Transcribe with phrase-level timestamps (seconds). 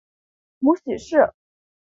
[0.57, 1.31] 母许氏。